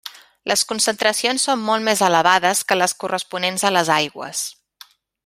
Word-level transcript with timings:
Les 0.51 0.61
concentracions 0.69 1.45
són 1.49 1.61
molt 1.67 1.85
més 1.89 2.01
elevades 2.09 2.65
que 2.71 2.79
les 2.83 2.97
corresponents 3.05 3.67
a 3.71 3.75
les 3.77 3.93
aigües. 4.01 4.47